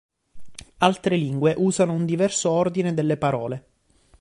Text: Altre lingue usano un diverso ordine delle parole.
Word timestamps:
Altre 0.79 1.15
lingue 1.15 1.53
usano 1.55 1.93
un 1.93 2.05
diverso 2.07 2.49
ordine 2.49 2.95
delle 2.95 3.17
parole. 3.17 3.65